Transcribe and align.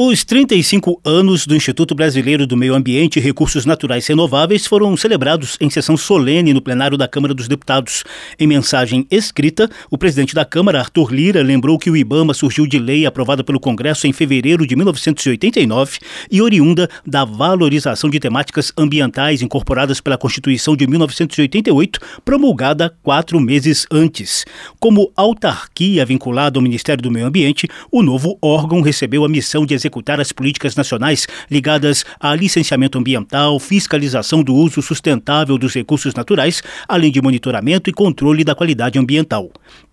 Os 0.00 0.22
35 0.22 1.00
anos 1.04 1.44
do 1.44 1.56
Instituto 1.56 1.92
Brasileiro 1.92 2.46
do 2.46 2.56
Meio 2.56 2.72
Ambiente 2.72 3.18
e 3.18 3.20
Recursos 3.20 3.66
Naturais 3.66 4.06
Renováveis 4.06 4.64
foram 4.64 4.96
celebrados 4.96 5.56
em 5.60 5.68
sessão 5.68 5.96
solene 5.96 6.54
no 6.54 6.62
plenário 6.62 6.96
da 6.96 7.08
Câmara 7.08 7.34
dos 7.34 7.48
Deputados. 7.48 8.04
Em 8.38 8.46
mensagem 8.46 9.04
escrita, 9.10 9.68
o 9.90 9.98
presidente 9.98 10.36
da 10.36 10.44
Câmara, 10.44 10.78
Arthur 10.78 11.12
Lira, 11.12 11.42
lembrou 11.42 11.76
que 11.80 11.90
o 11.90 11.96
IBAMA 11.96 12.32
surgiu 12.32 12.64
de 12.64 12.78
lei 12.78 13.06
aprovada 13.06 13.42
pelo 13.42 13.58
Congresso 13.58 14.06
em 14.06 14.12
fevereiro 14.12 14.64
de 14.64 14.76
1989 14.76 15.98
e 16.30 16.40
oriunda 16.40 16.88
da 17.04 17.24
valorização 17.24 18.08
de 18.08 18.20
temáticas 18.20 18.72
ambientais 18.78 19.42
incorporadas 19.42 20.00
pela 20.00 20.16
Constituição 20.16 20.76
de 20.76 20.86
1988, 20.86 21.98
promulgada 22.24 22.94
quatro 23.02 23.40
meses 23.40 23.84
antes. 23.90 24.44
Como 24.78 25.10
autarquia 25.16 26.06
vinculada 26.06 26.56
ao 26.56 26.62
Ministério 26.62 27.02
do 27.02 27.10
Meio 27.10 27.26
Ambiente, 27.26 27.66
o 27.90 28.00
novo 28.00 28.38
órgão 28.40 28.80
recebeu 28.80 29.24
a 29.24 29.28
missão 29.28 29.66
de 29.66 29.74
executar 29.74 29.87
executar 29.88 30.20
as 30.20 30.30
políticas 30.30 30.76
nacionais 30.76 31.26
ligadas 31.50 32.04
a 32.20 32.34
licenciamento 32.34 32.98
ambiental, 32.98 33.58
fiscalização 33.58 34.42
do 34.42 34.54
uso 34.54 34.80
sustentável 34.80 35.58
dos 35.58 35.74
recursos 35.74 36.14
naturais, 36.14 36.62
além 36.86 37.10
de 37.10 37.20
monitoramento 37.20 37.90
e 37.90 37.92
controle 37.92 38.44
da 38.44 38.54
qualidade 38.54 38.98
ambiental. 38.98 39.50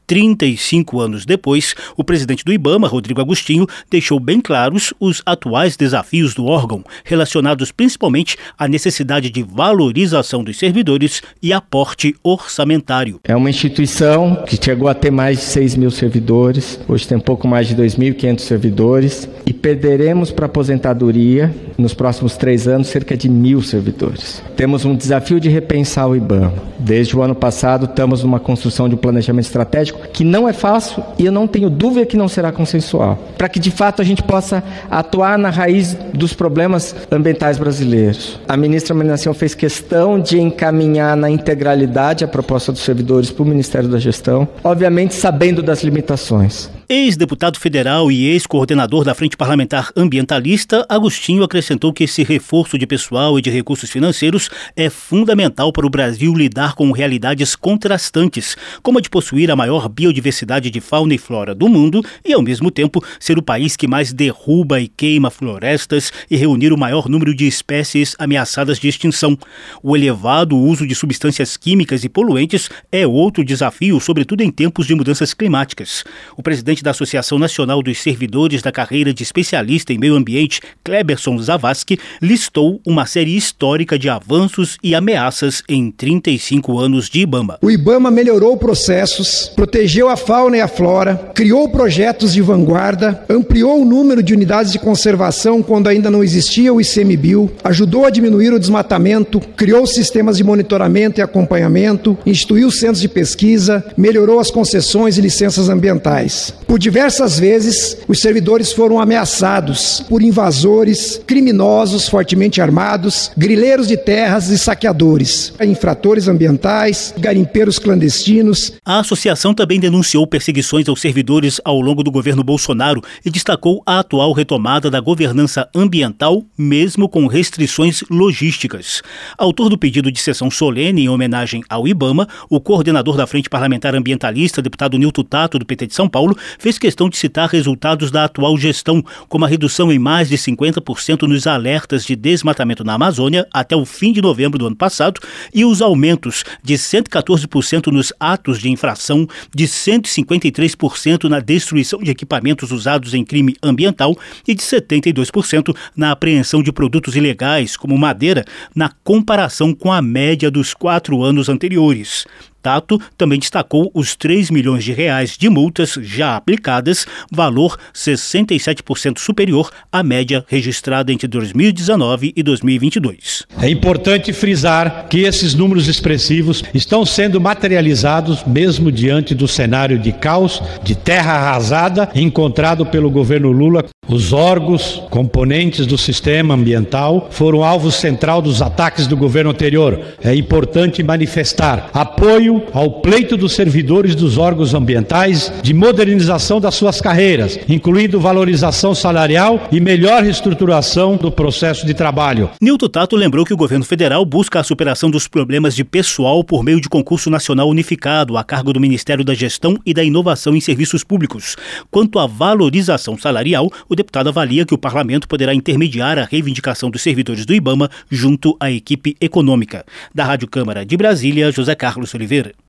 35 0.08 1.00
anos 1.00 1.26
depois, 1.26 1.76
o 1.98 2.04
presidente 2.04 2.44
do 2.46 2.54
Ibama, 2.54 2.88
Rodrigo 2.88 3.22
Agostinho, 3.22 3.68
deixou 3.90 4.20
bem 4.20 4.40
claros 4.40 4.94
os 5.00 5.22
atuais 5.26 5.76
desafios 5.76 6.34
do 6.34 6.46
órgão, 6.46 6.84
relacionados 7.04 7.72
principalmente 7.72 8.38
à 8.58 8.68
necessidade 8.68 9.30
de 9.30 9.44
valorização 9.44 10.44
dos 10.44 10.58
servidores 10.58 11.22
e 11.41 11.52
aporte 11.52 12.16
orçamentário. 12.23 13.20
É 13.23 13.36
uma 13.36 13.49
instituição 13.49 14.44
que 14.48 14.58
chegou 14.63 14.88
a 14.88 14.94
ter 14.94 15.12
mais 15.12 15.40
de 15.40 15.46
6 15.46 15.76
mil 15.76 15.91
servidores, 15.91 16.80
hoje 16.88 17.08
tem 17.08 17.18
um 17.18 17.22
pouco 17.22 17.48
mais 17.48 17.68
de 17.68 17.76
2.500 17.76 18.40
servidores, 18.40 19.30
e 19.46 19.54
perderemos 19.54 20.32
para 20.32 20.46
aposentadoria, 20.46 21.54
nos 21.77 21.94
próximos 21.94 22.38
três 22.38 22.68
anos, 22.68 22.88
cerca 22.88 23.18
de 23.18 23.30
mil 23.30 23.62
servidores. 23.62 24.41
Temos 24.55 24.85
um 24.85 24.96
desafio 24.96 25.40
de 25.40 25.49
repensar 25.49 26.07
o 26.07 26.16
Ibama. 26.16 26.54
Desde 26.79 27.18
o 27.18 27.22
ano 27.22 27.35
passado, 27.35 27.85
estamos 27.85 28.24
numa 28.24 28.40
construção 28.40 28.88
de 28.88 28.96
um 28.96 28.98
planejamento 28.98 29.46
estratégico 29.46 29.95
que 30.13 30.24
não 30.24 30.48
é 30.48 30.54
fácil 30.54 31.04
e 31.18 31.26
eu 31.26 31.32
não 31.32 31.48
tenho 31.48 31.70
dúvida 31.70 32.05
que 32.05 32.18
não 32.18 32.27
será 32.27 32.51
consensual, 32.51 33.18
para 33.38 33.49
que 33.49 33.60
de 33.60 33.71
fato 33.71 34.01
a 34.01 34.05
gente 34.05 34.24
possa 34.24 34.63
atuar 34.90 35.38
na 35.38 35.49
raiz 35.49 35.93
dos 36.13 36.34
problemas 36.34 36.96
ambientais 37.12 37.57
brasileiros. 37.57 38.40
A 38.48 38.55
ministra 38.55 38.96
Minação 38.96 39.34
fez 39.34 39.54
questão 39.54 40.20
de 40.20 40.40
encaminhar 40.40 41.16
na 41.16 41.29
integralidade 41.29 42.23
a 42.23 42.27
proposta 42.27 42.71
dos 42.71 42.82
servidores 42.82 43.32
para 43.32 43.43
o 43.43 43.46
Ministério 43.46 43.90
da 43.90 43.99
Gestão, 43.99 44.48
obviamente 44.63 45.13
sabendo 45.13 45.62
das 45.62 45.84
limitações. 45.84 46.70
Ex-deputado 46.88 47.58
federal 47.60 48.12
e 48.12 48.28
ex-coordenador 48.28 49.04
da 49.04 49.16
Frente 49.16 49.36
Parlamentar 49.36 49.91
Ambientalista, 49.96 50.86
Agostinho 50.88 51.41
acrescentou 51.41 51.91
que 51.91 52.04
esse 52.04 52.22
reforço 52.22 52.78
de 52.78 52.86
pessoal 52.86 53.40
e 53.40 53.41
de 53.41 53.50
recursos 53.50 53.90
financeiros 53.90 54.52
é 54.76 54.88
fundamental 54.88 55.74
para 55.74 55.88
o 55.88 55.90
Brasil 55.90 56.32
lidar 56.36 56.76
com 56.76 56.91
realidades 56.91 57.56
contrastantes, 57.56 58.56
como 58.84 59.00
a 59.00 59.02
de 59.02 59.10
possuir 59.10 59.50
a 59.50 59.56
maior 59.56 59.90
biodiversidade 59.90 60.70
de 60.70 60.80
fauna 60.80 61.16
e 61.16 61.18
flora 61.18 61.56
do 61.56 61.68
mundo 61.68 62.04
e, 62.24 62.34
ao 62.34 62.44
mesmo 62.44 62.70
tempo, 62.70 63.04
ser 63.20 63.40
o 63.40 63.41
país 63.41 63.76
que 63.76 63.88
mais 63.88 64.13
derruba 64.13 64.80
e 64.80 64.88
queima 64.88 65.31
florestas 65.31 66.13
e 66.30 66.38
reunir 66.38 66.72
o 66.72 66.78
maior 66.78 67.09
número 67.09 67.34
de 67.34 67.47
espécies 67.47 68.16
ameaçadas 68.19 68.78
de 68.78 68.88
extinção. 68.88 69.36
O 69.81 69.97
elevado 69.97 70.56
uso 70.56 70.86
de 70.86 70.94
substâncias 70.94 71.58
químicas 71.58 72.03
e 72.03 72.09
poluentes 72.09 72.69
é 72.91 73.08
outro 73.08 73.44
desafio, 73.44 74.00
sobretudo 74.00 74.41
em 74.41 74.52
tempos 74.52 74.86
de 74.86 74.94
mudanças 74.94 75.34
climáticas. 75.34 76.03
O 76.38 76.44
presidente 76.44 76.75
presidente 76.75 76.84
da 76.84 76.91
Associação 76.91 77.40
Nacional 77.40 77.81
dos 77.81 78.01
Servidores 78.01 78.62
da 78.62 78.72
Carreira 78.72 79.13
de 79.13 79.23
Especialista 79.23 79.94
em 79.94 79.97
Meio 79.97 80.16
Ambiente, 80.16 80.62
Kleberson 80.84 81.38
Zavascki, 81.38 82.00
listou 82.22 82.81
uma 82.85 83.06
série 83.06 83.35
histórica 83.35 83.97
de 83.97 84.09
avanços 84.09 84.78
e 84.84 84.94
ameaças 84.94 85.63
em 85.69 85.91
35 85.91 86.78
anos 86.78 87.09
de 87.09 87.22
IBAMA. 87.22 87.59
O 87.62 87.72
IBAMA 87.72 88.11
melhorou 88.11 88.57
processos, 88.57 89.51
protegeu 89.55 90.09
a 90.09 90.17
fauna 90.17 90.57
e 90.57 90.61
a 90.61 90.67
flora, 90.67 91.31
criou 91.33 91.69
projetos 91.69 92.33
de 92.33 92.41
vanguarda, 92.41 93.23
ampliou 93.29 93.81
o 93.81 93.85
número 93.85 94.21
de 94.21 94.33
unidades 94.33 94.71
de 94.71 94.79
conservação 94.79 95.61
quando 95.63 95.88
ainda 95.88 96.11
não 96.11 96.23
existia 96.23 96.73
o 96.73 96.81
ICMBio, 96.81 97.51
ajudou 97.63 98.05
a 98.05 98.09
diminuir 98.09 98.53
o 98.53 98.59
desmatamento, 98.59 99.39
criou 99.55 99.85
sistemas 99.85 100.38
de 100.38 100.44
monitoramento 100.44 101.19
e 101.19 101.23
acompanhamento, 101.23 102.17
instituiu 102.25 102.69
centros 102.71 103.01
de 103.01 103.07
pesquisa, 103.07 103.83
melhorou 103.97 104.39
as 104.39 104.51
concessões 104.51 105.17
e 105.17 105.21
licenças 105.21 105.69
ambientais. 105.69 106.53
Por 106.67 106.79
diversas 106.79 107.39
vezes, 107.39 107.97
os 108.07 108.19
servidores 108.19 108.71
foram 108.71 108.99
ameaçados 108.99 110.03
por 110.09 110.21
invasores, 110.21 111.21
criminosos 111.25 112.09
fortemente 112.09 112.59
armados, 112.59 113.31
grileiros 113.37 113.87
de 113.87 113.95
terras 113.95 114.49
e 114.49 114.57
saqueadores, 114.57 115.53
infratores 115.61 116.27
ambientais, 116.27 117.13
garimpeiros 117.17 117.77
clandestinos. 117.77 118.73
A 118.83 118.99
associação 118.99 119.53
também 119.53 119.79
denunciou 119.79 120.25
perseguições 120.25 120.89
aos 120.89 121.01
servidores 121.01 121.61
ao 121.63 121.79
longo 121.79 122.03
do 122.03 122.11
governo 122.11 122.43
Bolsonaro 122.43 123.01
e 123.23 123.29
destacou 123.29 123.83
a 123.85 123.99
atual 123.99 124.31
retomada 124.33 124.89
da 124.89 124.99
governança 124.99 125.69
ambiental, 125.73 126.43
mesmo 126.57 127.07
com 127.07 127.27
restrições 127.27 128.03
logísticas. 128.09 129.01
Autor 129.37 129.69
do 129.69 129.77
pedido 129.77 130.11
de 130.11 130.19
sessão 130.19 130.49
solene 130.49 131.03
em 131.03 131.09
homenagem 131.09 131.63
ao 131.69 131.87
IBAMA, 131.87 132.27
o 132.49 132.59
coordenador 132.59 133.15
da 133.15 133.27
Frente 133.27 133.49
Parlamentar 133.49 133.95
Ambientalista, 133.95 134.61
deputado 134.61 134.97
Nilton 134.97 135.23
Tato, 135.23 135.59
do 135.59 135.65
PT 135.65 135.87
de 135.87 135.95
São 135.95 136.09
Paulo, 136.09 136.35
fez 136.57 136.77
questão 136.77 137.09
de 137.09 137.17
citar 137.17 137.49
resultados 137.49 138.11
da 138.11 138.25
atual 138.25 138.57
gestão, 138.57 139.03
como 139.27 139.45
a 139.45 139.47
redução 139.47 139.91
em 139.91 139.99
mais 139.99 140.29
de 140.29 140.38
50% 140.38 141.23
nos 141.23 141.47
alertas 141.47 142.05
de 142.05 142.16
desmatamento 142.16 142.83
na 142.83 142.93
Amazônia 142.93 143.47
até 143.53 143.75
o 143.75 143.85
fim 143.85 144.11
de 144.11 144.21
novembro 144.21 144.57
do 144.57 144.67
ano 144.67 144.75
passado 144.75 145.19
e 145.53 145.65
os 145.65 145.81
aumentos 145.81 146.44
de 146.63 146.75
114% 146.75 147.88
nos 147.88 148.13
atos 148.19 148.59
de 148.59 148.69
infração, 148.69 149.27
de 149.53 149.65
153% 149.65 151.25
na 151.25 151.39
destruição 151.39 151.99
de 151.99 152.11
equipamentos 152.11 152.71
usados 152.71 153.13
em 153.13 153.23
crime 153.23 153.55
ambiental 153.61 154.15
e 154.47 154.53
de 154.53 154.61
72% 154.61 155.75
na 155.95 156.11
apreensão 156.11 156.61
de 156.61 156.71
produtos 156.71 157.15
ilegais, 157.15 157.77
como 157.77 157.97
madeira, 157.97 158.45
na 158.75 158.89
comparação 159.03 159.73
com 159.73 159.91
a 159.91 160.01
média 160.01 160.51
dos 160.51 160.73
quatro 160.73 161.23
anos 161.23 161.49
anteriores. 161.49 162.25
Tato 162.65 162.99
também 163.15 163.37
destacou 163.37 163.91
os 163.93 164.15
3 164.15 164.49
milhões 164.49 164.83
de 164.83 164.91
reais 164.91 165.37
de 165.37 165.47
multas 165.51 165.99
já 166.01 166.35
aplicadas, 166.35 167.05
valor 167.31 167.77
67% 167.93 169.19
superior 169.19 169.69
à 169.91 170.01
média 170.01 170.43
registrada 170.47 171.13
entre 171.13 171.27
2019 171.27 172.33
e 172.35 172.41
2022. 172.41 173.43
É 173.61 173.69
importante 173.69 174.33
frisar 174.33 175.05
que 175.07 175.19
esses 175.19 175.53
números 175.53 175.87
expressivos 175.87 176.63
estão 176.73 177.05
sendo 177.05 177.39
materializados 177.39 178.43
mesmo 178.43 178.91
diante 178.91 179.35
do 179.35 179.47
cenário 179.47 179.99
de 179.99 180.11
caos, 180.11 180.59
de 180.81 180.95
terra 180.95 181.33
arrasada 181.33 182.09
encontrado 182.15 182.83
pelo 182.83 183.11
governo 183.11 183.51
Lula. 183.51 183.85
Os 184.07 184.33
órgãos, 184.33 185.01
componentes 185.09 185.88
do 185.88 185.97
sistema 185.97 186.53
ambiental, 186.53 187.27
foram 187.31 187.63
alvo 187.63 187.91
central 187.91 188.39
dos 188.39 188.61
ataques 188.61 189.07
do 189.07 189.17
governo 189.17 189.49
anterior. 189.49 189.99
É 190.23 190.35
importante 190.35 191.01
manifestar 191.01 191.89
apoio 191.91 192.63
ao 192.71 193.01
pleito 193.01 193.35
dos 193.35 193.53
servidores 193.53 194.13
dos 194.13 194.38
órgãos 194.38 194.75
ambientais 194.75 195.51
de 195.63 195.73
modernização 195.73 196.61
das 196.61 196.75
suas 196.75 197.01
carreiras, 197.01 197.59
incluindo 197.67 198.19
valorização 198.19 198.94
salarial 198.94 199.67
e 199.71 199.79
melhor 199.79 200.21
reestruturação 200.21 201.17
do 201.17 201.31
processo 201.31 201.85
de 201.85 201.94
trabalho. 201.95 202.51
Nilton 202.61 202.88
Tato 202.88 203.15
lembrou 203.15 203.44
que 203.44 203.53
o 203.53 203.57
governo 203.57 203.85
federal 203.85 204.23
busca 204.23 204.59
a 204.59 204.63
superação 204.63 205.09
dos 205.09 205.27
problemas 205.27 205.75
de 205.75 205.83
pessoal 205.83 206.44
por 206.44 206.63
meio 206.63 206.79
de 206.79 206.88
concurso 206.88 207.31
nacional 207.31 207.67
unificado 207.67 208.38
a 208.38 208.44
cargo 208.44 208.71
do 208.71 208.79
Ministério 208.79 209.25
da 209.25 209.33
Gestão 209.33 209.77
e 209.83 209.95
da 209.95 210.03
Inovação 210.03 210.55
em 210.55 210.61
Serviços 210.61 211.03
Públicos. 211.03 211.55
Quanto 211.89 212.19
à 212.19 212.27
valorização 212.27 213.17
salarial, 213.17 213.71
o 213.95 214.03
deputado 214.03 214.28
avalia 214.28 214.66
que 214.66 214.73
o 214.73 214.78
parlamento 214.78 215.28
poderá 215.28 215.56
intermediar 215.56 216.19
a 216.19 216.25
reivindicação 216.25 216.92
dos 216.92 217.01
servidores 217.01 217.45
do 217.45 217.53
IBAMA 217.53 217.89
junto 218.12 218.56
à 218.59 218.69
equipe 218.69 219.15
econômica. 219.21 219.86
Da 220.13 220.25
Rádio 220.25 220.50
Câmara 220.50 220.86
de 220.86 220.97
Brasília, 220.97 221.51
José 221.51 221.74
Carlos 221.75 222.13
Oliveira. 222.13 222.53